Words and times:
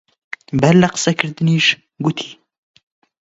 بەر 0.61 0.75
لە 0.81 0.87
قسە 0.93 1.11
کردنیش 1.19 1.67
گوتی: 2.03 2.29